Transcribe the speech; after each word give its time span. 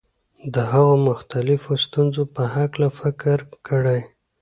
د 0.53 0.55
هغو 0.71 0.95
مختلفو 1.09 1.71
ستونزو 1.85 2.23
په 2.35 2.43
هکله 2.55 2.87
فکر 2.99 3.37
کړی. 3.67 3.99